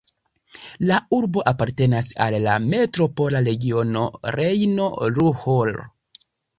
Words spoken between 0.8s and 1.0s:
La